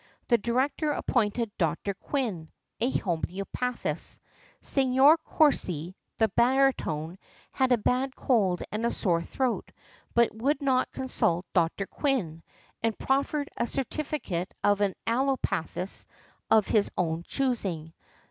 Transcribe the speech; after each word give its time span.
The 0.29 0.39
director 0.39 0.89
appointed 0.89 1.55
Dr. 1.59 1.93
Quin, 1.93 2.49
an 2.79 2.91
homœopathist. 2.91 4.17
Signor 4.59 5.17
Corsi, 5.19 5.95
the 6.17 6.27
baritone, 6.29 7.19
had 7.51 7.71
a 7.71 7.77
bad 7.77 8.15
cold 8.15 8.63
and 8.71 8.83
a 8.83 8.89
sore 8.89 9.21
throat, 9.21 9.71
but 10.15 10.33
would 10.33 10.59
not 10.59 10.91
consult 10.91 11.45
Dr. 11.53 11.85
Quin, 11.85 12.41
and 12.81 12.97
proffered 12.97 13.49
a 13.57 13.67
certificate 13.67 14.51
of 14.63 14.81
an 14.81 14.95
allopathist 15.05 16.07
of 16.49 16.65
his 16.65 16.89
own 16.97 17.21
choosing. 17.21 17.93